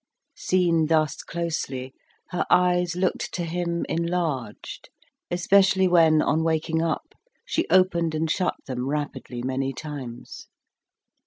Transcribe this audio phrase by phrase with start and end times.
[0.35, 1.93] Seen thus closely,
[2.29, 4.89] her eyes looked to him enlarged,
[5.29, 7.13] especially when, on waking up,
[7.45, 10.47] she opened and shut them rapidly many times.